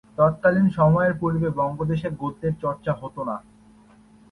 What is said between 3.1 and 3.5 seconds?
না।